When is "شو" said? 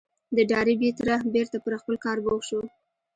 2.49-2.61